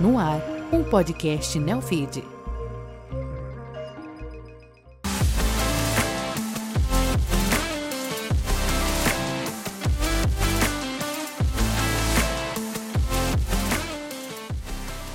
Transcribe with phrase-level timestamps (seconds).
[0.00, 0.40] No ar,
[0.72, 2.24] um podcast Neofeed.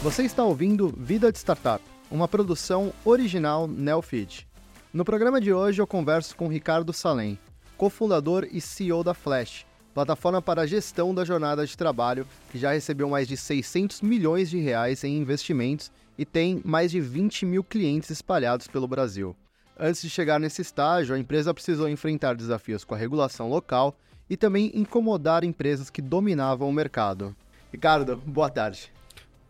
[0.04, 4.48] Você está ouvindo Vida de Startup, uma produção original Neofeed.
[4.94, 7.40] No programa de hoje eu converso com Ricardo Salem,
[7.76, 9.66] cofundador e CEO da Flash,
[9.96, 14.50] plataforma para a gestão da jornada de trabalho, que já recebeu mais de 600 milhões
[14.50, 19.34] de reais em investimentos e tem mais de 20 mil clientes espalhados pelo Brasil.
[19.80, 23.96] Antes de chegar nesse estágio, a empresa precisou enfrentar desafios com a regulação local
[24.30, 27.34] e também incomodar empresas que dominavam o mercado.
[27.72, 28.92] Ricardo, boa tarde.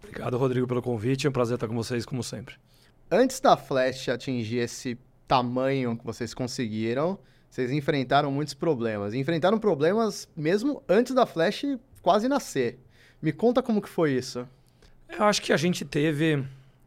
[0.04, 1.26] Obrigado, Rodrigo, pelo convite.
[1.26, 2.54] É um prazer estar com vocês, como sempre.
[3.10, 4.96] Antes da Flash atingir esse
[5.28, 7.18] tamanho que vocês conseguiram,
[7.56, 9.14] vocês enfrentaram muitos problemas.
[9.14, 11.64] Enfrentaram problemas mesmo antes da Flash
[12.02, 12.78] quase nascer.
[13.22, 14.46] Me conta como que foi isso.
[15.08, 16.44] Eu acho que a gente teve...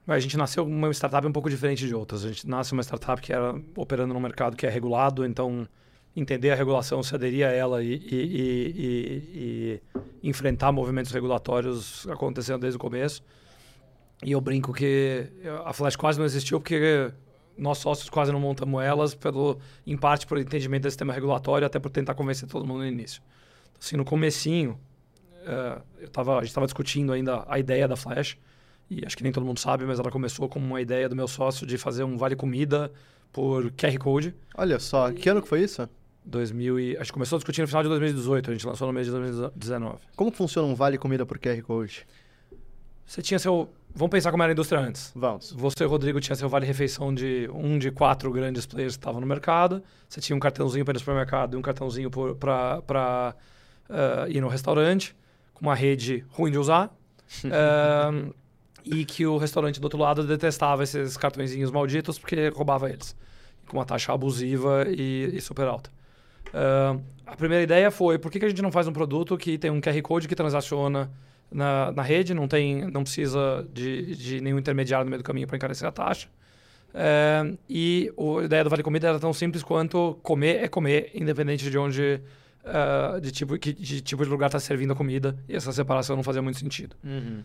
[0.06, 2.22] A gente nasceu uma startup um pouco diferente de outras.
[2.22, 5.66] A gente nasce uma startup que era operando num mercado que é regulado, então
[6.14, 9.80] entender a regulação, se aderir a ela e, e, e,
[10.22, 13.22] e, enfrentar movimentos regulatórios acontecendo desde o começo.
[14.22, 15.30] E eu brinco que
[15.64, 17.10] a Flash quase não existiu porque
[17.58, 21.78] nós sócios quase não montamos elas, pelo, em parte por entendimento do sistema regulatório, até
[21.78, 23.20] por tentar convencer todo mundo no início.
[23.70, 24.78] Então, assim, no comecinho,
[25.42, 28.38] uh, eu tava, a gente estava discutindo ainda a ideia da Flash,
[28.90, 31.28] e acho que nem todo mundo sabe, mas ela começou com uma ideia do meu
[31.28, 32.90] sócio de fazer um vale comida
[33.32, 34.34] por QR Code.
[34.56, 35.88] Olha só, que ano que foi isso?
[36.24, 38.92] 2000 e, acho que começou a discutir no final de 2018, a gente lançou no
[38.92, 39.98] mês de 2019.
[40.14, 42.06] Como funciona um vale comida por QR Code?
[43.08, 43.70] Você tinha seu.
[43.94, 45.10] Vamos pensar como era a indústria antes.
[45.16, 45.50] Vamos.
[45.52, 49.82] Você, Rodrigo, tinha seu vale-refeição de um de quatro grandes players que estavam no mercado.
[50.06, 53.34] Você tinha um cartãozinho para ir no supermercado e um cartãozinho para
[53.88, 55.16] uh, ir no restaurante,
[55.54, 56.94] com uma rede ruim de usar.
[57.44, 58.34] uh,
[58.84, 63.16] e que o restaurante do outro lado detestava esses cartõezinhos malditos porque roubava eles.
[63.66, 65.90] Com uma taxa abusiva e, e super alta.
[66.48, 69.56] Uh, a primeira ideia foi, por que, que a gente não faz um produto que
[69.56, 71.10] tem um QR Code que transaciona
[71.50, 75.46] na, na rede, não, tem, não precisa de, de nenhum intermediário no meio do caminho
[75.46, 76.28] para encarecer a taxa.
[76.88, 81.70] Uh, e a ideia do Vale Comida era tão simples quanto comer é comer, independente
[81.70, 82.20] de onde,
[82.64, 85.36] uh, de, tipo, que, de tipo de lugar está servindo a comida.
[85.48, 86.96] E essa separação não fazia muito sentido.
[87.04, 87.42] Uhum.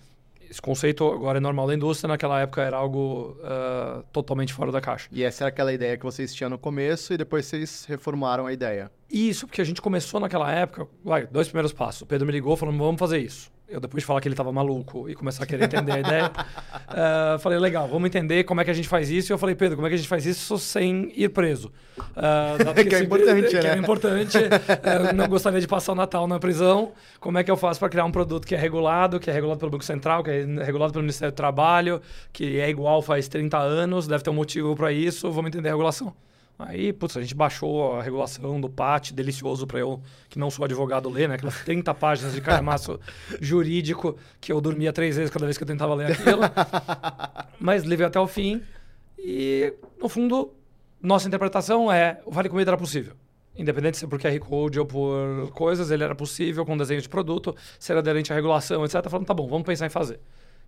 [0.49, 4.79] Esse conceito agora é normal da indústria, naquela época era algo uh, totalmente fora da
[4.79, 5.09] caixa.
[5.11, 8.53] E essa era aquela ideia que vocês tinham no começo e depois vocês reformaram a
[8.53, 8.91] ideia.
[9.13, 12.01] Isso, porque a gente começou naquela época, vai, dois primeiros passos.
[12.01, 14.51] O Pedro me ligou falando, vamos fazer isso eu depois de falar que ele estava
[14.51, 18.63] maluco e começar a querer entender a ideia, uh, falei, legal, vamos entender como é
[18.63, 19.31] que a gente faz isso.
[19.31, 21.71] E eu falei, Pedro, como é que a gente faz isso sem ir preso?
[21.97, 23.73] Uh, que é importante, que né?
[23.73, 24.37] é importante.
[24.37, 26.91] uh, não gostaria de passar o Natal na prisão.
[27.19, 29.59] Como é que eu faço para criar um produto que é regulado, que é regulado
[29.59, 31.99] pelo Banco Central, que é regulado pelo Ministério do Trabalho,
[32.31, 35.71] que é igual faz 30 anos, deve ter um motivo para isso, vamos entender a
[35.71, 36.13] regulação.
[36.57, 40.63] Aí, putz, a gente baixou a regulação do PAT, delicioso para eu, que não sou
[40.63, 41.35] advogado, ler, né?
[41.35, 42.99] Aquelas 30 páginas de caramaço
[43.41, 46.41] jurídico que eu dormia três vezes cada vez que eu tentava ler aquilo.
[47.59, 48.61] Mas levei até o fim.
[49.17, 50.53] E, no fundo,
[51.01, 53.13] nossa interpretação é: o Vale Comida era possível.
[53.55, 57.09] Independente se é por QR Code ou por coisas, ele era possível com desenho de
[57.09, 59.07] produto, se era aderente à regulação, etc.
[59.09, 60.19] Falando, tá bom, vamos pensar em fazer.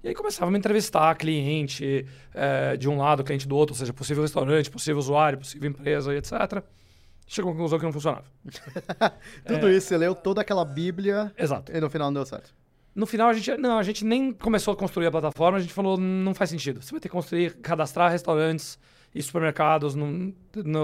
[0.05, 3.79] E aí começava a me entrevistar cliente é, de um lado, cliente do outro, ou
[3.79, 6.63] seja, possível restaurante, possível usuário, possível empresa e etc.
[7.25, 8.23] Chegou a conclusão que não funcionava.
[9.47, 9.73] Tudo é...
[9.73, 11.71] isso, você leu toda aquela bíblia Exato.
[11.75, 12.53] e no final não deu certo.
[12.93, 15.73] No final, a gente, não, a gente nem começou a construir a plataforma, a gente
[15.73, 16.83] falou, não faz sentido.
[16.83, 18.77] Você vai ter que construir, cadastrar restaurantes
[19.13, 20.33] e supermercados no, no,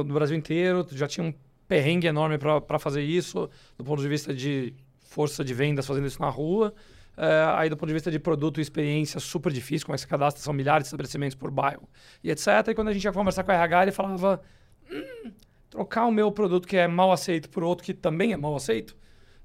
[0.03, 1.33] no Brasil inteiro, já tinha um
[1.67, 6.19] perrengue enorme para fazer isso, do ponto de vista de força de vendas fazendo isso
[6.19, 6.73] na rua.
[7.17, 10.01] Uh, aí, do ponto de vista de produto e experiência, super difícil, como é que
[10.01, 11.87] se cadastra, são milhares de estabelecimentos por bairro
[12.23, 12.47] e etc.
[12.69, 14.41] E quando a gente ia conversar com a RH, ele falava:
[14.89, 15.31] hum,
[15.69, 18.91] trocar o meu produto que é mal aceito por outro que também é mal aceito,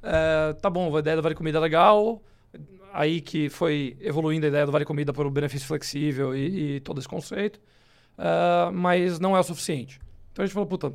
[0.03, 2.23] uh, tá bom, a ideia do Vale Comida é legal.
[2.93, 6.81] Aí que foi evoluindo a ideia do Vale Comida por um benefício flexível e, e
[6.81, 7.61] todo esse conceito,
[8.17, 10.01] uh, mas não é o suficiente.
[10.33, 10.95] Então a gente falou: puta,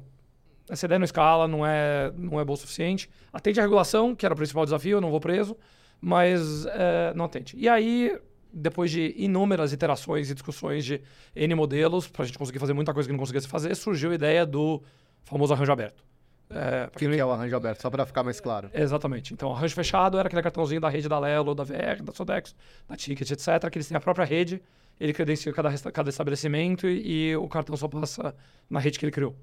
[0.69, 3.09] essa ideia não escala, não é, não é boa o suficiente.
[3.31, 5.55] Atende a regulação, que era o principal desafio, eu não vou preso
[6.01, 7.55] mas é, não atende.
[7.55, 8.19] E aí,
[8.51, 10.99] depois de inúmeras iterações e discussões de
[11.35, 14.11] N modelos, para a gente conseguir fazer muita coisa que não conseguia se fazer, surgiu
[14.11, 14.81] a ideia do
[15.23, 16.03] famoso arranjo aberto.
[16.49, 17.81] É, que, que é o arranjo aberto?
[17.81, 18.69] Só para ficar mais claro.
[18.73, 19.33] Exatamente.
[19.33, 22.53] Então, o arranjo fechado era aquele cartãozinho da rede da Lelo, da VR, da Sodex,
[22.89, 24.61] da Ticket, etc., que eles têm a própria rede,
[24.99, 28.35] ele credencia cada, cada estabelecimento e, e o cartão só passa
[28.69, 29.35] na rede que ele criou.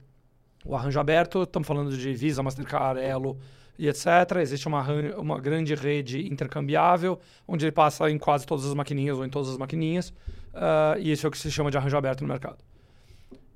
[0.65, 3.39] O arranjo aberto, estamos falando de Visa, Mastercard, Elo,
[3.79, 4.07] e etc.
[4.41, 4.85] Existe uma,
[5.17, 9.49] uma grande rede intercambiável, onde ele passa em quase todas as maquininhas ou em todas
[9.51, 10.13] as maquininhas.
[10.53, 12.59] ah, e isso é o que se chama de arranjo aberto no mercado.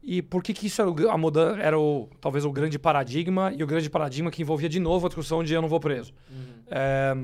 [0.04, 3.52] E por que, que isso era, o, a muda, era o, talvez o grande paradigma,
[3.56, 6.12] e o grande paradigma que envolvia de novo a discussão de eu não vou preso?
[6.69, 7.14] É,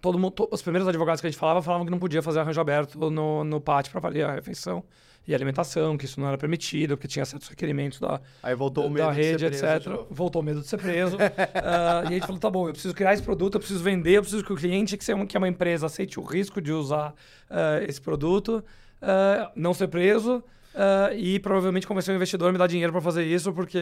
[0.00, 2.40] todo mundo, to- os primeiros advogados que a gente falava falavam que não podia fazer
[2.40, 4.84] arranjo aberto no, no pátio para valer a refeição
[5.28, 8.90] e alimentação, que isso não era permitido, que tinha certos requerimentos da, Aí voltou o
[8.90, 9.62] medo da rede, etc.
[10.10, 11.18] Voltou o medo de ser preso.
[11.54, 14.12] Ah, e a gente falou, tá bom, eu preciso criar esse produto, eu preciso vender,
[14.16, 16.72] eu preciso que o cliente, que, seja que é uma empresa, aceite o risco de
[16.72, 17.12] usar
[17.50, 18.64] ah, esse produto,
[19.02, 20.42] ah, não ser preso.
[20.74, 23.78] ah, e provavelmente convencer o investidor a me dar dinheiro para fazer isso, porque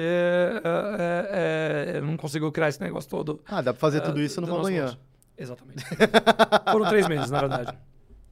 [0.64, 4.20] ah, é- é- eu não consigo criar esse negócio todo Ah, dá pra fazer tudo
[4.20, 4.96] isso numa manhã.
[5.38, 5.84] Exatamente.
[6.72, 7.78] Foram três meses, na verdade.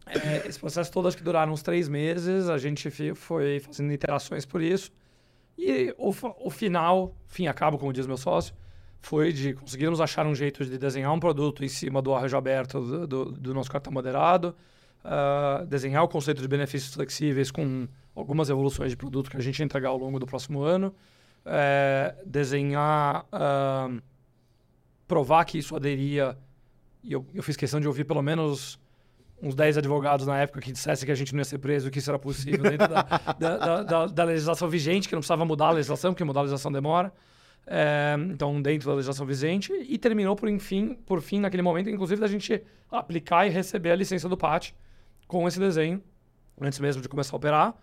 [0.07, 2.49] É, esse processo todo acho que duraram uns três meses.
[2.49, 4.91] A gente foi fazendo interações por isso.
[5.57, 8.55] E o, o final, fim a como diz meu sócio,
[9.01, 12.81] foi de conseguirmos achar um jeito de desenhar um produto em cima do arranjo aberto
[12.81, 14.57] do, do, do nosso cartão moderado,
[15.05, 19.63] ah, desenhar o conceito de benefícios flexíveis com algumas evoluções de produto que a gente
[19.63, 20.95] entregar ao longo do próximo ano,
[21.45, 23.91] eh, desenhar, ah,
[25.07, 26.39] provar que isso aderia,
[27.03, 28.79] e eu, eu fiz questão de ouvir pelo menos
[29.43, 31.99] uns 10 advogados na época que dissessem que a gente não ia ser preso, que
[31.99, 33.03] isso era possível dentro da,
[33.39, 36.73] da, da- da- legislação vigente, que não precisava mudar a legislação, porque mudar a legislação
[36.73, 37.13] demora.
[37.67, 42.21] É, então, dentro da legislação vigente, e terminou por, enfim, por fim, naquele momento, inclusive,
[42.21, 44.73] da gente aplicar e receber a licença do PAT
[45.27, 46.03] com esse desenho,
[46.61, 47.75] antes mesmo de começar a operar,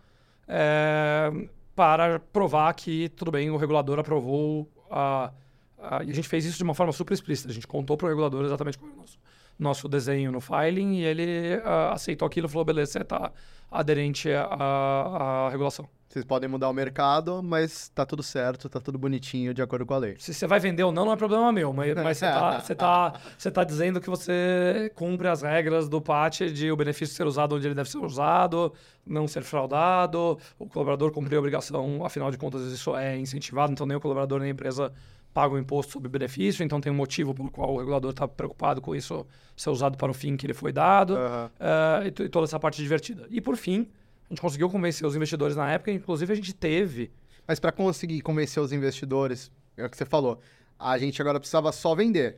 [0.47, 1.31] é,
[1.75, 5.31] para provar que, tudo bem, o regulador aprovou a,
[5.80, 7.50] a- E a gente fez isso de uma forma super explícita.
[7.50, 9.18] A gente contou para o regulador exatamente qual era o nosso,
[9.57, 13.31] nosso desenho no filing e ele ah, aceitou aquilo e falou: beleza, você está
[13.71, 15.88] aderente à, à regulação.
[16.12, 19.94] Vocês podem mudar o mercado, mas tá tudo certo, tá tudo bonitinho de acordo com
[19.94, 20.18] a lei.
[20.19, 22.75] Se você vai vender ou não, não é problema meu, mas, mas você está você
[22.75, 27.25] tá, você tá dizendo que você cumpre as regras do PAT de o benefício ser
[27.25, 28.74] usado onde ele deve ser usado,
[29.07, 33.86] não ser fraudado, o colaborador cumprir a obrigação, afinal de contas isso é incentivado, então
[33.86, 34.92] nem o colaborador nem a empresa
[35.33, 38.81] paga o imposto sobre benefício, então tem um motivo pelo qual o regulador está preocupado
[38.81, 39.25] com isso
[39.56, 41.51] ser usado para o fim que ele foi dado, Aham.
[41.60, 43.25] ah, e, e toda essa parte divertida.
[43.30, 43.88] E por fim,
[44.25, 47.12] a gente conseguiu convencer os investidores na época, inclusive a gente teve
[47.48, 50.39] Mas para conseguir convencer os investidores, é o que você falou,
[50.78, 52.38] a gente agora precisava só vender.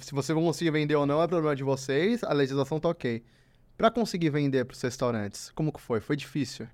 [0.00, 3.22] Se, você não conseguir vender ou não, é problema de vocês, a legislação tá ok.
[3.78, 6.00] Para conseguir vender para os restaurantes, como que foi?
[6.00, 6.68] Foi difícil?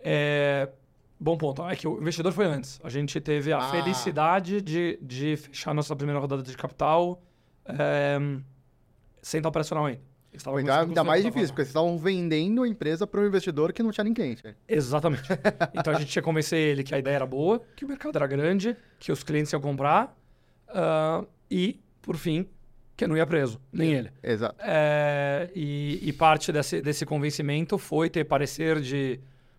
[0.00, 0.70] É,
[1.18, 1.66] bom ponto.
[1.68, 2.80] É que o investidor foi antes.
[2.82, 3.70] A gente teve a Ah.
[3.70, 7.22] felicidade de, de fechar nossa primeira rodada de capital
[7.66, 8.18] é,
[9.22, 10.00] sem estar operacional ainda.
[10.32, 13.82] Estava é ainda mais difícil, porque vocês estavam vendendo a empresa para um investidor que
[13.82, 14.42] não tinha cliente.
[14.68, 15.22] Exatamente.
[15.72, 18.16] Então a gente tinha que convencer ele que a ideia era boa, que o mercado
[18.16, 20.14] era grande, que os clientes iam comprar
[20.68, 22.46] ah, e, por fim,
[22.94, 24.10] que eu não ia preso, nem ele.
[24.22, 24.56] Exato.
[24.60, 29.18] É, e, e parte desse, desse convencimento foi ter parecer de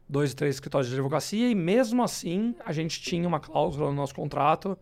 [0.10, 4.16] dois, três escritórios de advocacia, e mesmo assim a gente tinha uma cláusula no nosso
[4.16, 4.78] contrato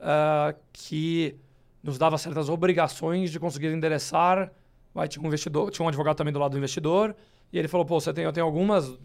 [0.00, 1.36] ah, que
[1.82, 4.52] nos dava certas obrigações de conseguir endereçar.
[4.94, 7.14] Vai, tinha um investidor, tinha um advogado também do lado do investidor,
[7.52, 8.98] e ele falou: pô, você tem, eu tenho algumas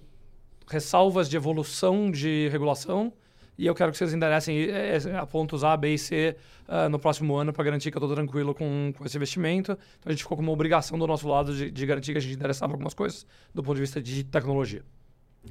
[0.68, 3.14] ressalvas de evolução de regulação.
[3.58, 6.36] E eu quero que vocês enderecem eh, eh, a pontos A, B e C
[6.68, 9.72] ah, no próximo ano para garantir que eu estou tranquilo com, com esse investimento.
[9.72, 12.22] Então a gente ficou com uma obrigação do nosso lado de, de garantir que a
[12.22, 14.84] gente endereçava algumas coisas do ponto de vista de tecnologia.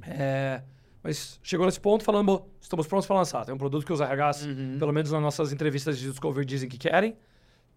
[0.02, 0.62] É,
[1.02, 3.44] mas chegou nesse ponto falando, "Bom, estamos prontos para lançar.
[3.44, 4.46] Tem um produto que os RHs,
[4.78, 7.16] pelo menos nas nossas entrevistas de Discovery, dizem que querem.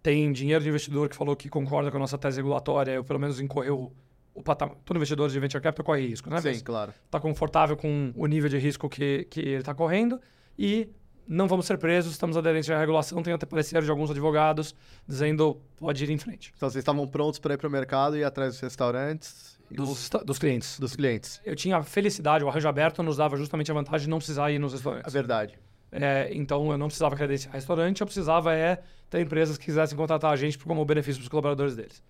[0.01, 3.19] Tem dinheiro de investidor que falou que concorda com a nossa tese regulatória, ou pelo
[3.19, 3.91] menos incorreu
[4.33, 4.75] o patamar.
[4.85, 6.39] Todo investidor de venture capital corre risco, né?
[6.39, 6.93] Sim, Mas claro.
[7.05, 10.21] está confortável com o nível de risco que, que ele está correndo
[10.57, 10.87] e
[11.27, 13.21] não vamos ser presos, estamos aderentes à regulação.
[13.21, 14.73] Tem até parecer de alguns advogados
[15.07, 16.53] dizendo pode ir em frente.
[16.55, 20.09] Então vocês estavam prontos para ir para o mercado e ir atrás dos restaurantes Dos,
[20.25, 20.79] dos clientes.
[20.79, 21.41] dos clientes.
[21.45, 24.51] Eu tinha a felicidade, o arranjo aberto nos dava justamente a vantagem de não precisar
[24.51, 25.13] ir nos É restaurantes.
[25.13, 25.59] verdade.
[25.91, 30.31] É, então eu não precisava credenciar restaurante, eu precisava é ter empresas que quisessem contratar
[30.31, 32.03] a gente como benefício para os colaboradores deles.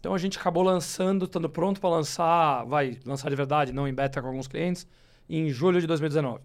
[0.00, 3.94] Então a gente acabou lançando, estando pronto para lançar, vai lançar de verdade, não em
[3.94, 4.86] beta com alguns clientes,
[5.28, 6.42] em julho de 2019.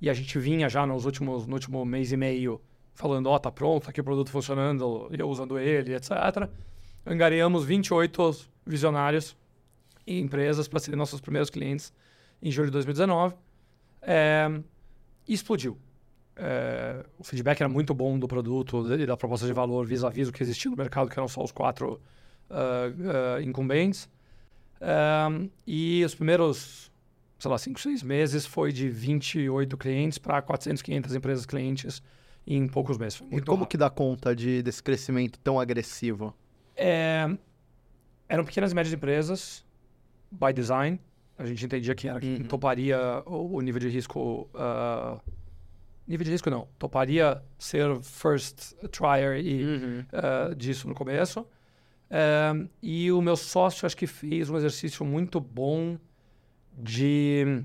[0.00, 2.60] E a gente vinha já nos últimos, no último mês e meio
[2.94, 6.10] falando, ó, tá pronto, tá aqui o produto funcionando, eu usando ele, etc.
[7.04, 9.36] Angariamos 28 visionários
[10.06, 11.92] e empresas para serem nossos primeiros clientes
[12.42, 13.34] em julho de 2019.
[14.02, 14.48] É,
[15.26, 15.78] e explodiu.
[16.36, 20.32] É, o feedback era muito bom do produto e da proposta de valor vis-a-vis o
[20.32, 22.00] que existia no mercado, que eram só os quatro
[22.50, 24.08] ah, ah, incumbentes.
[24.80, 25.28] Ah,
[25.66, 26.92] e os primeiros,
[27.38, 32.02] sei lá, 5, 6 meses foi de 28 clientes para 400, 500 empresas clientes
[32.46, 33.20] em poucos meses.
[33.30, 33.66] E como rápido.
[33.66, 36.34] que dá conta de, desse crescimento tão agressivo?
[36.76, 37.28] É,
[38.28, 39.64] eram pequenas e médias empresas,
[40.30, 41.00] by design.
[41.38, 42.44] A gente entendia que era Uhum.
[42.44, 44.48] toparia o, o nível de risco.
[44.54, 45.20] ah,
[46.08, 46.66] nível de risco não.
[46.78, 51.46] Toparia ser first trier e ah, disso no começo.
[52.08, 55.98] É, e o meu sócio acho que fez um exercício muito bom
[56.78, 57.64] de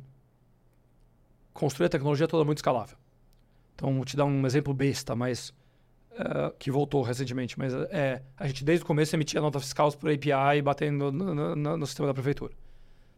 [1.54, 2.98] construir a tecnologia toda muito escalável.
[3.76, 5.54] Então, vou te dar um exemplo besta, mas
[6.18, 10.10] eh, que voltou recentemente, mas é, a gente desde o começo emitia nota fiscal por
[10.12, 12.54] API batendo no, no- no- no sistema da prefeitura.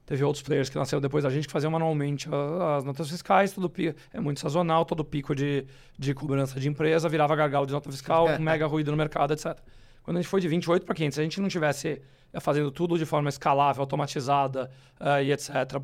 [0.06, 3.54] Teve outros players que nasceram depois da gente que faziam manualmente a- as notas fiscais,
[3.54, 5.66] todo pi- é muito sazonal, todo pico de,
[5.98, 9.58] de cobrança de empresa virava gargalo de nota fiscal, um mega ruído no mercado, etc.
[10.04, 12.02] Quando a gente foi de 28 para 500, se a gente não tivesse
[12.34, 14.70] eh, fazendo tudo de forma escalável, automatizada
[15.00, 15.80] eh, e etc,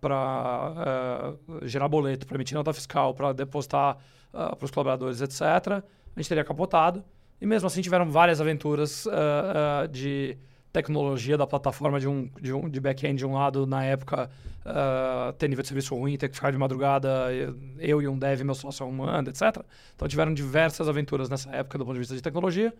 [0.00, 3.98] para gerar boleto, para emitir nota fiscal, para depositar
[4.32, 5.82] para os colaboradores, etc, a
[6.16, 7.04] gente teria capotado.
[7.40, 10.36] E mesmo assim tiveram várias aventuras ah, de
[10.72, 14.30] tecnologia da plataforma de um, de um de back-end de um lado, na época,
[15.38, 17.26] ter nível de serviço ruim, ter que ficar de madrugada,
[17.78, 19.64] eu e um dev, meu sócio arrumando, etc.
[19.96, 22.72] Então tiveram diversas aventuras nessa época do ponto de vista de tecnologia.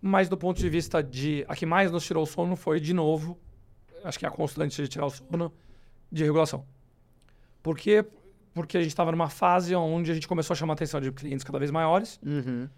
[0.00, 1.44] Mas do ponto de vista de.
[1.46, 3.38] A que mais nos tirou o sono foi, de novo,
[4.02, 5.52] acho que é a constante de tirar o sono,
[6.10, 6.64] de regulação.
[7.62, 8.04] Por quê?
[8.54, 11.12] Porque a gente estava numa fase onde a gente começou a chamar a atenção de
[11.12, 12.68] clientes cada vez maiores Uhum.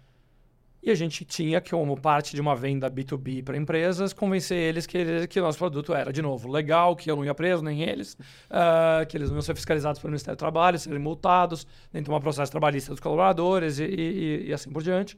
[0.83, 4.85] e a gente tinha, que como parte de uma venda B2B para empresas, convencer eles
[4.85, 7.63] que, ele- que o nosso produto era, de novo, legal, que eu não ia preso,
[7.63, 8.15] nem eles,
[8.49, 12.19] ah, que eles não iam ser fiscalizados pelo Ministério do Trabalho, serem multados, nem tomar
[12.19, 15.17] processo trabalhista dos colaboradores e, e- e assim por diante.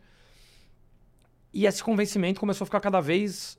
[1.53, 3.57] E esse convencimento começou a ficar cada vez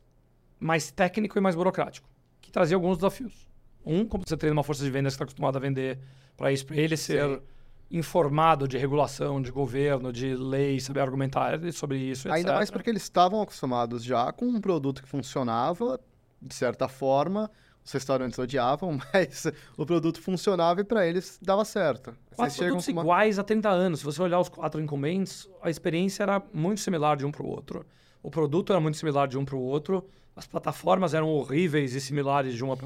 [0.60, 2.08] mais técnico e mais burocrático,
[2.40, 3.46] que trazia alguns desafios.
[3.84, 5.98] Um, como você treina uma força de vendas que está acostumada a vender
[6.36, 7.40] para ele ser
[7.90, 12.54] informado de regulação, de governo, de lei, saber argumentar sobre isso, Ainda etc.
[12.54, 16.00] mais porque eles estavam acostumados já com um produto que funcionava,
[16.40, 17.50] de certa forma.
[17.84, 22.16] Os restaurantes odiavam, mas o produto funcionava e para eles dava certo.
[22.34, 24.00] Quatro produtos iguais há 30 anos.
[24.00, 27.48] Se você olhar os quatro incumbentes, a experiência era muito similar de um para o
[27.48, 27.86] outro.
[28.20, 30.04] O produto era muito similar de um para o outro.
[30.36, 32.76] As plataformas eram horríveis e similares de uma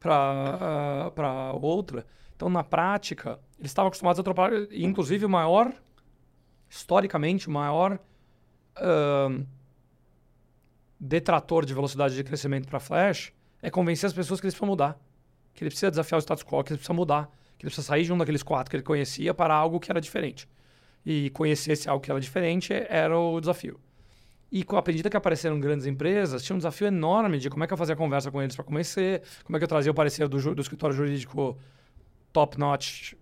[0.00, 2.04] para outra.
[2.34, 4.66] Então, na prática, eles estavam acostumados a trabalhar.
[4.72, 5.72] Inclusive, o maior,
[6.68, 8.00] historicamente, o maior
[8.76, 9.46] ahn,
[10.98, 14.98] detrator de velocidade de crescimento para Flash é convencer as pessoas que eles precisam mudar.
[15.54, 17.30] Que ele precisa desafiar o status quo, que ele precisa mudar.
[17.56, 20.00] Que ele precisa sair de um daqueles quatro que ele conhecia para algo que era
[20.00, 20.48] diferente.
[21.04, 23.80] E conhecer esse algo que era diferente era o desafio.
[24.56, 27.66] E com a medida que apareceram grandes empresas, tinha um desafio enorme de como é
[27.66, 29.94] que eu fazia a conversa com eles para convencer, como é que eu trazia o
[29.94, 31.58] parecer do, do escritório jurídico
[32.32, 33.12] top-notch,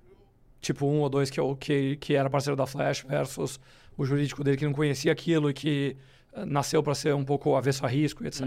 [0.60, 3.58] tipo um ou dois, que, eu, que, que era parceiro da Flash, versus
[3.98, 5.96] o jurídico dele que não conhecia aquilo e que
[6.34, 8.42] eh, nasceu para ser um pouco avesso a risco, etc.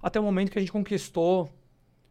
[0.00, 1.50] Até o momento que a gente conquistou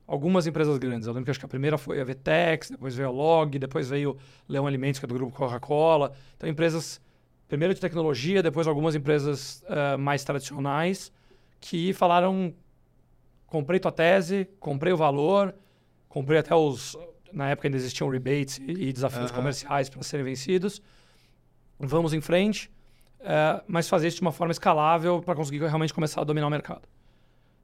[0.05, 1.07] algumas empresas grandes.
[1.07, 3.87] Eu lembro que acho que a primeira foi a Vtex, depois veio a Log, depois
[3.87, 4.17] veio
[4.49, 6.11] Leão Alimentos, que é do grupo Coca-Cola.
[6.35, 6.99] Então, empresas,
[7.53, 11.11] primeiro de tecnologia, depois algumas empresas eh, mais tradicionais,
[11.61, 12.51] que falaram:
[13.45, 15.53] comprei tua tese, comprei o valor,
[16.09, 16.97] comprei até os.
[17.31, 20.81] Na época ainda existiam rebates e, e desafios comerciais para serem vencidos.
[21.77, 22.71] Vamos em frente,
[23.19, 26.49] eh, mas fazer isso de uma forma escalável para conseguir realmente começar a dominar o
[26.49, 26.89] mercado.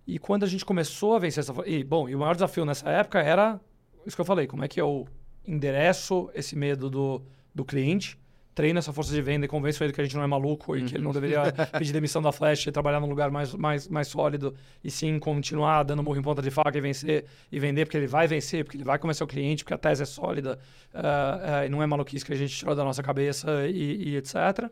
[0.05, 1.53] E quando a gente começou a vencer essa...
[1.65, 3.59] E, bom, e o maior desafio nessa época era
[4.05, 5.07] isso que eu falei, como é que eu
[5.47, 7.23] endereço esse medo do,
[7.55, 8.19] do cliente,
[8.55, 10.83] treino essa força de venda e convenço ele que a gente não é maluco e
[10.83, 11.43] que ele não deveria
[11.77, 14.53] pedir demissão da Flash e trabalhar num lugar mais, mais, mais sólido
[14.83, 18.07] e sim continuar dando murro em ponta de faca e vencer e vender, porque ele
[18.07, 20.59] vai vencer, porque ele vai convencer o cliente, porque a tese é sólida
[20.93, 24.15] ah, ah, e não é maluquice que a gente tirou da nossa cabeça e, e
[24.17, 24.69] etc.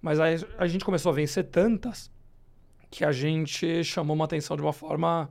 [0.00, 2.10] Mas aí a gente começou a vencer tantas
[2.90, 5.30] que a gente chamou uma atenção de uma forma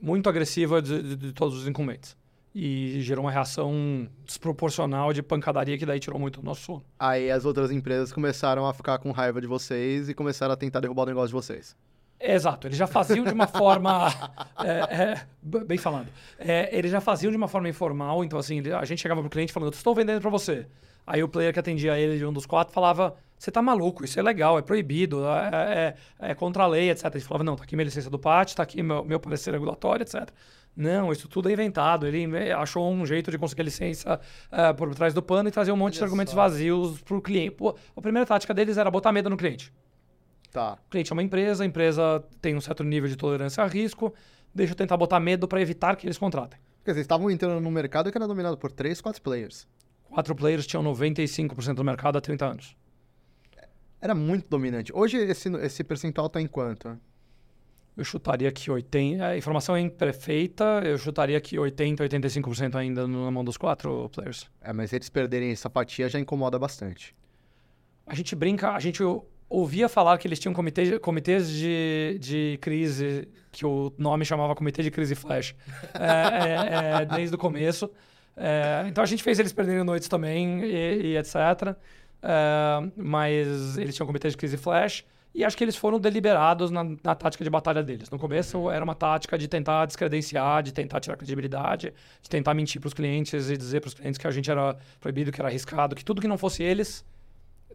[0.00, 2.16] muito agressiva de, de- de todos os incumbentes.
[2.52, 6.84] E gerou uma reação desproporcional de pancadaria que daí tirou muito o nosso sono.
[6.98, 10.80] Aí as outras empresas começaram a ficar com raiva de vocês e começaram a tentar
[10.80, 11.76] derrubar o negócio de vocês.
[12.22, 14.08] Exato, eles já faziam de uma forma.
[14.62, 15.26] é, é,
[15.64, 16.08] bem falando.
[16.38, 19.52] É, eles já faziam de uma forma informal, então assim, a gente chegava pro cliente
[19.52, 20.66] falando, estou vendendo para você.
[21.06, 24.20] Aí o player que atendia ele de um dos quatro falava, você tá maluco, isso
[24.20, 27.06] é legal, é proibido, é, é- é contra a lei, etc.
[27.14, 30.02] Ele falava, não, tá aqui minha licença do PAT, tá aqui meu, meu parecer regulatório,
[30.02, 30.28] etc.
[30.76, 32.06] Não, isso tudo é inventado.
[32.06, 35.76] Ele achou um jeito de conseguir licença eh, por trás do pano e trazer um
[35.76, 36.40] monte de Olha argumentos só.
[36.40, 37.52] vazios pro cliente.
[37.52, 39.72] Pô, a primeira tática deles era botar medo no cliente.
[40.50, 40.78] Tá.
[40.86, 44.12] O cliente é uma empresa, a empresa tem um certo nível de tolerância a risco,
[44.54, 46.58] deixa eu tentar botar medo para evitar que eles contratem.
[46.78, 49.68] Porque vocês estavam entrando num mercado que era dominado por três, quatro players.
[50.08, 52.76] quatro players tinham 95% do mercado há 30 anos.
[54.00, 54.90] Era muito dominante.
[54.94, 56.98] Hoje esse, esse percentual está em quanto?
[57.96, 59.20] Eu chutaria que 80%.
[59.20, 64.48] A informação é imperfeita, eu chutaria que 80%, 85% ainda na mão dos quatro players.
[64.60, 67.14] É, mas eles perderem essa fatia já incomoda bastante.
[68.06, 69.02] A gente brinca, a gente
[69.48, 74.82] ouvia falar que eles tinham comitê, comitês de, de crise, que o nome chamava Comitê
[74.82, 75.54] de Crise Flash,
[75.94, 77.90] é, é, é, desde o começo.
[78.36, 81.76] É, então a gente fez eles perderem noites também e, e etc.
[82.22, 85.04] É, mas eles tinham comitê de crise flash.
[85.32, 88.10] E acho que eles foram deliberados na, na, tática de batalha deles.
[88.10, 92.80] No começo era uma tática de tentar descredenciar, de tentar tirar credibilidade, de tentar mentir
[92.80, 95.48] para os clientes e dizer para os clientes que a gente era proibido, que era
[95.48, 97.04] arriscado, que tudo que não fosse eles,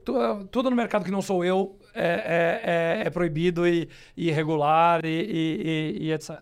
[0.05, 0.13] tu,
[0.51, 5.03] tudo no mercado que não sou eu é, é, é, é proibido e, e irregular
[5.03, 6.39] e, e, e, etc.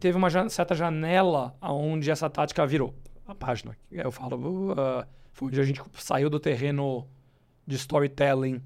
[0.00, 2.94] Teve uma jan certa janela onde essa tática virou
[3.26, 3.76] a página.
[3.90, 7.06] Eu falo, uh, foi onde a gente saiu do terreno
[7.66, 8.62] de storytelling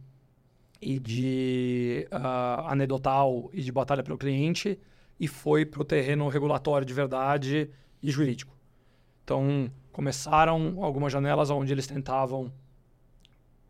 [0.81, 4.79] e de uh, anedotal e de batalha pelo cliente
[5.19, 7.71] e foi para o terreno regulatório de verdade
[8.03, 8.57] e jurídico.
[9.23, 12.51] Então, começaram algumas janelas onde eles tentavam.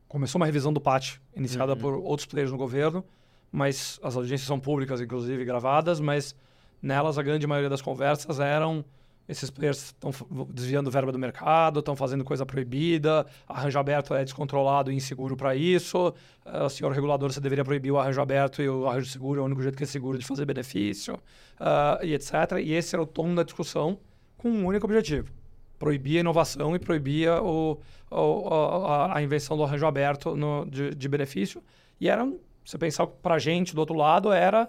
[0.06, 1.78] Começou uma revisão do PAT, iniciada uhum.
[1.78, 3.04] por outros players no governo,
[3.50, 6.34] mas as audiências são públicas, inclusive gravadas, mas
[6.80, 8.84] nelas a grande maioria das conversas eram
[9.30, 10.10] esses players estão
[10.48, 15.54] desviando verba do mercado, estão fazendo coisa proibida, arranjo aberto é descontrolado e inseguro para
[15.54, 16.12] isso,
[16.44, 19.46] uh, senhor regulador, você deveria proibir o arranjo aberto e o arranjo seguro é o
[19.46, 22.32] único jeito que é seguro de fazer benefício, uh, e etc.
[22.60, 23.98] E esse era o tom da discussão
[24.36, 25.30] com um único objetivo,
[25.78, 27.78] proibir a inovação e proibir o,
[28.10, 28.48] o,
[28.84, 31.62] a, a, invenção do arranjo aberto no, de, de benefício.
[32.00, 32.28] E era,
[32.64, 34.68] você pensar para a gente, do outro lado, era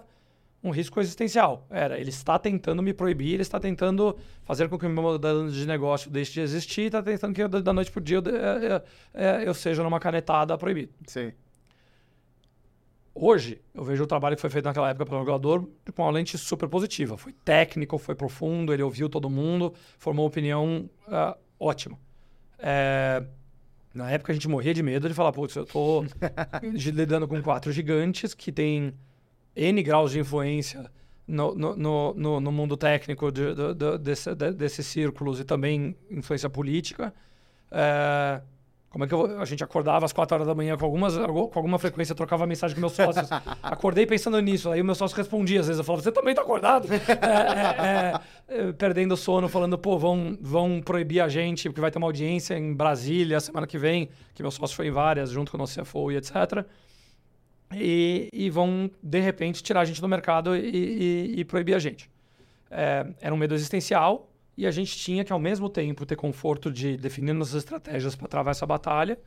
[0.62, 1.66] um risco existencial.
[1.68, 5.50] Era, ele está tentando me proibir, ele está tentando fazer com que o meu modelo
[5.50, 9.40] de negócio deixe de existir, está tentando que da noite para o dia eu, eu,
[9.46, 10.92] eu, seja numa canetada proibido.
[11.06, 11.32] Sim.
[13.14, 16.38] Hoje, eu vejo o trabalho que foi feito naquela época pelo regulador com uma lente
[16.38, 17.18] super positiva.
[17.18, 21.98] Foi técnico, foi profundo, ele ouviu todo mundo, formou uma opinião uh, ótima.
[22.58, 23.22] É,
[23.92, 26.06] na época a gente morria de medo de falar, putz, eu estou
[26.72, 28.94] lidando com quatro gigantes que têm
[29.54, 30.90] N graus de influência
[31.26, 36.50] no, no, no, no mundo técnico de, de, de, desse, desses círculos e também influência
[36.50, 37.12] política.
[37.70, 38.40] É,
[38.90, 41.50] como é que eu, a gente acordava às quatro horas da manhã com, algumas, com
[41.54, 43.26] alguma frequência, trocava mensagem com meus sócios.
[43.62, 44.70] Acordei pensando nisso.
[44.70, 46.88] Aí o meu sócio respondia, às vezes eu falava, você também está acordado?
[47.32, 51.90] É, é, é, perdendo o sono, falando, pô, vão, vão proibir a gente, porque vai
[51.90, 55.50] ter uma audiência em Brasília semana que vem, que meu sócio foi em várias, junto
[55.50, 56.66] com o nosso CFO e etc
[57.74, 61.78] e, e, vão, de repente, tirar a gente do mercado e, e, e proibir a
[61.78, 62.10] gente.
[62.70, 66.70] É, era um medo existencial e a gente tinha que, ao mesmo tempo, ter conforto
[66.70, 69.18] de definir nossas estratégias para travar essa batalha,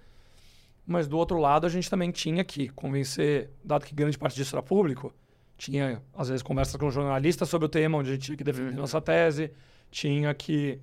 [0.85, 4.55] mas, do outro lado, a gente também tinha que convencer, dado que grande parte disso
[4.55, 5.13] era público,
[5.57, 8.73] tinha, às vezes, conversas com jornalistas sobre o tema, onde a gente tinha que defender
[8.75, 9.51] nossa tese,
[9.89, 10.79] tinha que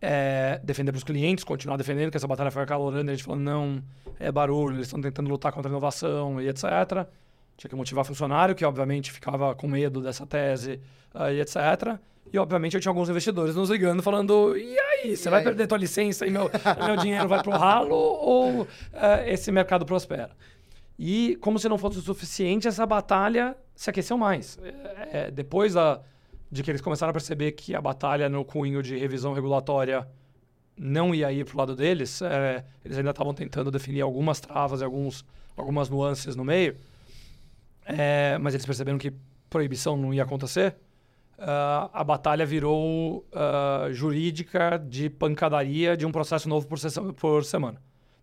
[0.00, 3.42] é, defender para os clientes, continuar defendendo, que essa batalha foi acalorando, a gente falando,
[3.42, 3.82] não,
[4.18, 7.06] é barulho, eles estão tentando lutar contra a inovação e etc.
[7.56, 10.80] Tinha que motivar funcionário, que obviamente ficava com medo dessa tese
[11.14, 11.98] uh, e etc.
[12.32, 15.44] E obviamente eu tinha alguns investidores nos ligando, falando, e aí, você e vai aí?
[15.44, 16.50] perder tua licença e meu,
[16.84, 18.66] meu dinheiro vai para o ralo ou uh,
[19.26, 20.30] esse mercado prospera?
[20.98, 24.58] E como se não fosse o suficiente, essa batalha se aqueceu mais.
[24.62, 26.02] É, é, depois da
[26.50, 30.06] de que eles começaram a perceber que a batalha no cunho de revisão regulatória
[30.76, 34.80] não ia ir para o lado deles, é, eles ainda estavam tentando definir algumas travas
[34.80, 35.24] e alguns,
[35.56, 36.76] algumas nuances no meio,
[37.84, 39.12] é, mas eles perceberam que
[39.48, 40.76] proibição não ia acontecer.
[41.38, 46.78] Uh, a batalha virou uh, jurídica de pancadaria de um processo novo por,
[47.14, 47.80] por semana.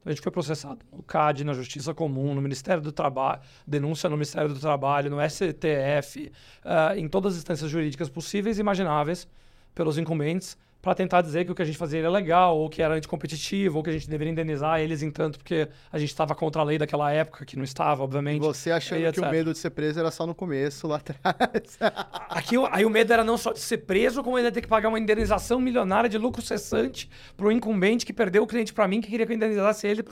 [0.07, 4.15] A gente foi processado no CAD, na Justiça Comum, no Ministério do Trabalho, denúncia no
[4.15, 6.31] Ministério do Trabalho, no STF, uh,
[6.63, 9.27] ah, em todas as instâncias jurídicas possíveis e imagináveis
[9.75, 12.81] pelos incumbentes para tentar dizer que o que a gente fazia era legal, ou que
[12.81, 16.35] era anticompetitivo, ou que a gente deveria indenizar eles em tanto porque a gente estava
[16.35, 18.41] contra a lei daquela época, que não estava, obviamente.
[18.41, 21.77] Você achando que o medo de ser preso era só no começo, lá atrás.
[22.29, 24.89] Aqui, aí o medo era não só de ser preso, como ainda ter que pagar
[24.89, 29.01] uma indenização milionária de lucro cessante para o incumbente que perdeu o cliente para mim,
[29.01, 30.03] que queria que eu indenizasse ele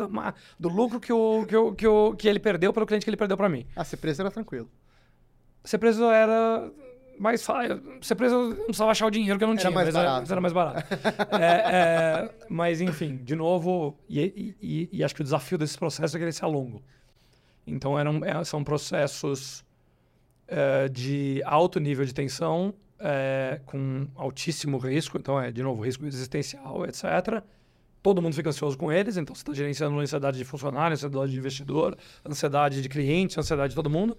[0.59, 3.17] do lucro que, o, que, o, que, o, que ele perdeu pelo cliente que ele
[3.17, 3.65] perdeu para mim.
[3.75, 4.69] Ah, ser preso era tranquilo.
[5.63, 6.71] Ser preso era
[7.17, 7.41] mais
[8.01, 10.25] ser preso não precisava achar o dinheiro que eu não era tinha, mais mas barato.
[10.25, 10.93] Era, era mais barato.
[11.39, 16.15] é, é, mas, enfim, de novo, e, e, e, acho que o desafio desse processo
[16.15, 16.81] é que ele seja longo.
[17.65, 19.63] Então, eram, é, são processos
[20.47, 26.05] é, de alto nível de tensão, é, com altíssimo risco, então é, de novo, risco
[26.05, 27.43] existencial, etc.,
[28.01, 31.37] todo mundo fica ansioso com eles, então você está gerenciando ansiedade de funcionário, ansiedade de
[31.39, 34.15] investidor, ansiedade de cliente, ansiedade de todo mundo.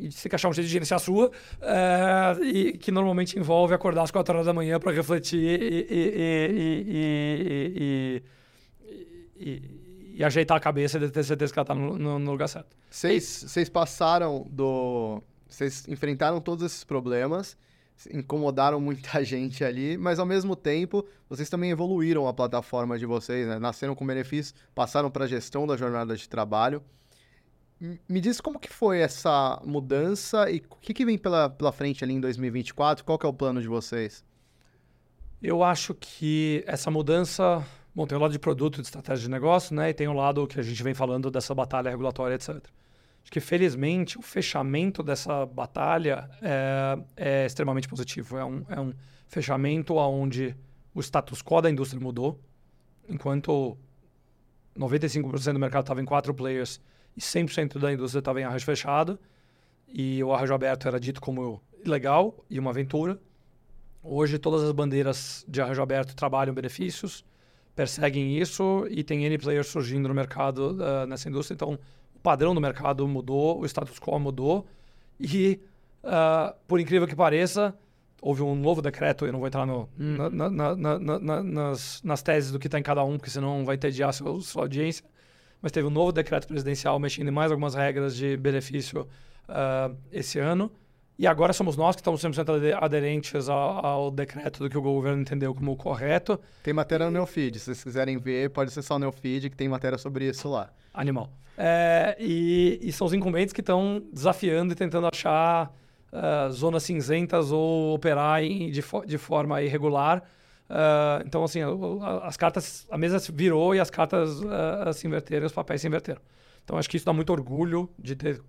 [0.00, 3.72] E tem que achar um jeito de gerenciar a sua, é, e que normalmente envolve
[3.74, 8.22] acordar às 4 horas da manhã para refletir e, e,
[9.36, 9.62] e,
[10.16, 12.74] e, ajeitar a cabeça e ter certeza que ela está no, no, no, lugar certo.
[12.90, 15.22] Vocês passaram do.
[15.48, 17.56] Vocês enfrentaram todos esses problemas
[18.12, 23.46] incomodaram muita gente ali, mas ao mesmo tempo vocês também evoluíram a plataforma de vocês,
[23.46, 23.58] né?
[23.58, 26.82] nasceram com benefícios, passaram para a gestão da jornada de trabalho.
[27.80, 32.04] Me diz como que foi essa mudança e o que, que vem pela, pela frente
[32.04, 33.02] ali em 2024?
[33.04, 34.22] Qual que é o plano de vocês?
[35.42, 37.66] Eu acho que essa mudança...
[37.94, 39.88] Bom, tem o lado de produto, de estratégia de negócio, né?
[39.88, 42.56] E tem o lado que a gente vem falando dessa batalha regulatória, etc.
[43.22, 48.36] Acho que, felizmente, o fechamento dessa batalha é, é extremamente positivo.
[48.36, 48.92] É um, é um
[49.26, 50.54] fechamento onde
[50.94, 52.38] o status quo da indústria mudou,
[53.08, 53.76] enquanto
[54.78, 56.80] 95% do mercado estava em quatro players
[57.16, 59.18] e 100% da indústria estava em arranjo fechado,
[59.88, 63.18] e o arranjo aberto era dito como ilegal e uma aventura.
[64.02, 67.24] Hoje, todas as bandeiras de arranjo aberto trabalham benefícios,
[67.74, 71.54] perseguem isso e tem N players surgindo no mercado uh, nessa indústria.
[71.54, 71.78] Então,
[72.22, 74.66] padrão do mercado mudou, o status quo mudou
[75.18, 75.60] e,
[76.04, 77.74] uh, por incrível que pareça,
[78.20, 80.16] houve um novo decreto, eu não vou entrar no, hum.
[80.30, 83.78] na, na, na, nas, nas, teses do que está em cada um, porque senão vai
[83.78, 85.04] tediar a sua audiência,
[85.60, 89.06] mas teve um novo decreto presidencial mexendo em mais algumas regras de benefício
[89.48, 90.70] uh, esse ano.
[91.18, 95.20] E agora somos nós que estamos 100% aderentes ao, ao, decreto do que o governo
[95.20, 96.40] entendeu como correto.
[96.62, 97.58] Tem matéria no Neofeed.
[97.58, 100.70] Se vocês quiserem ver, pode acessar o Neofeed, que tem matéria sobre isso lá.
[100.94, 101.30] Animal.
[101.58, 105.70] É, e, e, são os incumbentes que estão desafiando e tentando achar
[106.10, 110.22] uh, zonas cinzentas ou operar em, de, de, forma irregular.
[110.70, 111.58] Uh, então, assim,
[112.22, 116.20] as cartas, a mesa virou e as cartas uh, se inverteram, os papéis se inverteram.
[116.64, 118.40] Então, acho que isso dá muito orgulho de ter,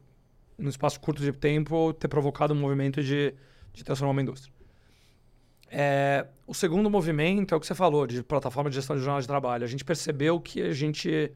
[0.55, 3.33] num espaço curto de tempo, ter provocado um movimento de,
[3.73, 4.53] de transformar uma indústria.
[5.67, 9.19] É, o segundo movimento é o que você falou, de plataforma de gestão de jornal
[9.19, 9.63] de trabalho.
[9.63, 11.31] A gente percebeu que a gente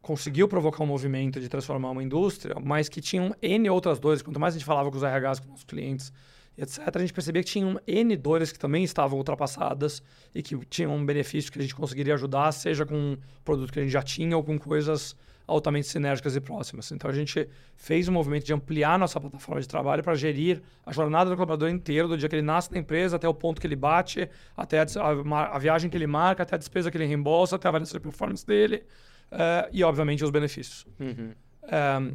[0.00, 4.22] conseguiu provocar um movimento de transformar uma indústria, mas que tinham N outras dores.
[4.22, 6.10] Quanto mais a gente falava com os RHs, com os clientes,
[6.56, 10.02] etc., a gente percebia que tinham N dores que também estavam ultrapassadas
[10.34, 13.78] e que tinham um benefício que a gente conseguiria ajudar, seja com um produto que
[13.78, 15.16] a gente já tinha ou com coisas
[15.46, 16.90] altamente sinérgicas e próximas.
[16.90, 20.92] Então a gente fez um movimento de ampliar nossa plataforma de trabalho para gerir a
[20.92, 23.66] jornada do colaborador inteiro, do dia que ele nasce na empresa até o ponto que
[23.66, 27.06] ele bate, até a, a, a viagem que ele marca, até a despesa que ele
[27.06, 28.82] reembolsa, até a avaliação de performance dele
[29.30, 30.84] uh, e, obviamente, os benefícios.
[30.98, 31.30] Uhum.
[31.30, 32.12] Um, eh,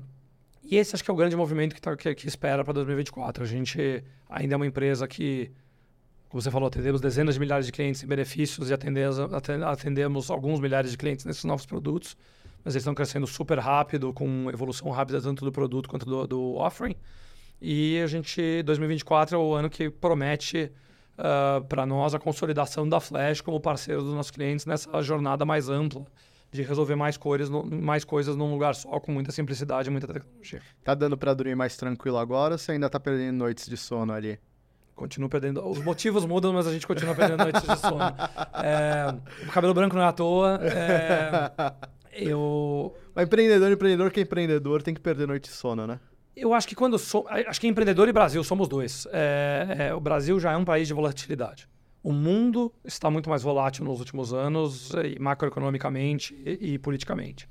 [0.64, 3.44] e esse acho que é o grande movimento que, tá, que, que espera para 2024.
[3.44, 5.52] A gente ainda é uma empresa que,
[6.30, 9.18] como você falou, atendemos dezenas de milhares de clientes em benefícios e atendemos,
[9.66, 12.16] atendemos alguns milhares de clientes nesses novos produtos,
[12.64, 16.56] mas eles estão crescendo super rápido, com evolução rápida tanto do produto quanto do, do
[16.56, 16.96] offering.
[17.60, 20.72] E a gente, 2024 é o ano que promete
[21.18, 25.46] uh, eh, para nós a consolidação da Flash como parceiro dos nossos clientes nessa jornada
[25.46, 26.06] mais ampla
[26.52, 30.62] de resolver mais coisas, mais coisas num lugar só, com muita simplicidade e muita tecnologia.
[30.84, 34.12] Tá dando para dormir mais tranquilo agora ou você ainda tá perdendo noites de sono
[34.12, 34.38] ali?
[34.94, 35.66] Continuo perdendo.
[35.68, 38.02] Os motivos mudam, mas a gente continua perdendo noites de sono.
[38.64, 39.16] É,
[39.48, 40.60] o cabelo branco não é à toa.
[40.62, 41.52] É,
[42.12, 42.94] eu.
[43.16, 46.00] Mas empreendedor, empreendedor que é empreendedor tem que perder noite de sono, né?
[46.36, 47.26] Eu acho que quando sou.
[47.28, 49.08] Acho que empreendedor e Brasil somos dois.
[49.12, 51.68] É, é, o Brasil já é um país de volatilidade
[52.04, 57.48] o mundo está muito mais volátil nos últimos anos, macroeconomicamente e, e politicamente.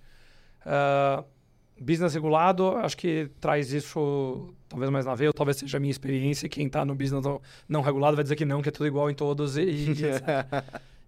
[0.61, 1.25] Uh,
[1.81, 6.49] business regulado, acho que traz isso talvez mais na veia, talvez seja a minha experiência.
[6.49, 7.25] Quem está no business
[7.69, 9.57] não regulado vai dizer que não, que é tudo igual em todos.
[9.57, 9.97] E, e,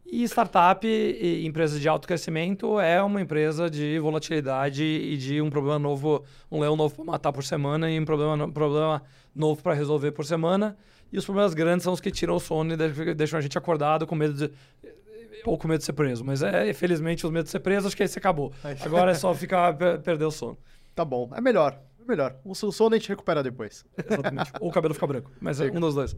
[0.22, 5.50] e startup e empresas de alto crescimento é uma empresa de volatilidade e de um
[5.50, 9.02] problema novo, um leão novo para matar por semana e um problema, um problema
[9.34, 10.76] novo para resolver por semana.
[11.12, 14.06] E os problemas grandes são os que tiram o sono e deixam a gente acordado
[14.06, 14.50] com medo de.
[15.44, 16.24] Ou com medo de ser preso.
[16.24, 18.52] Mas é, felizmente, os medos de ser preso, acho que esse acabou.
[18.80, 20.56] Agora é só ficar, perder o sono.
[20.94, 21.30] Tá bom.
[21.34, 21.78] É melhor.
[22.00, 22.36] É melhor.
[22.44, 23.84] O sono a gente recupera depois.
[23.98, 24.52] Exatamente.
[24.60, 25.30] Ou o cabelo fica branco.
[25.40, 26.16] Mas é um dos dois.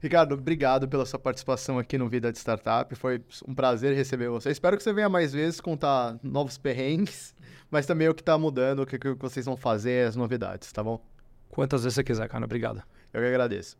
[0.00, 2.94] Ricardo, obrigado pela sua participação aqui no Vida de Startup.
[2.94, 4.50] Foi um prazer receber você.
[4.50, 7.34] Espero que você venha mais vezes contar novos perrengues,
[7.68, 10.84] mas também o que está mudando, o que, que vocês vão fazer, as novidades, tá
[10.84, 11.04] bom?
[11.48, 12.44] Quantas vezes você quiser, cara.
[12.44, 12.80] Obrigado.
[13.12, 13.76] Eu que agradeço.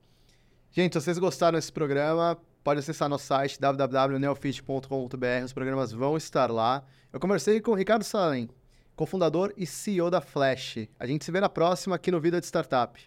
[0.70, 5.44] Gente, se vocês gostaram desse programa, pode acessar nosso site www.neofit.com.br.
[5.44, 6.84] Os programas vão estar lá.
[7.10, 8.50] Eu conversei com o Ricardo Salem,
[8.94, 10.86] cofundador e CEO da Flash.
[10.98, 13.00] A gente se vê na próxima aqui no Vida de Startup.